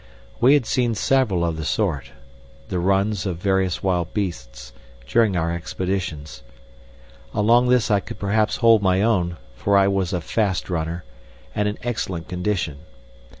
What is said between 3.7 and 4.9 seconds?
wild beasts,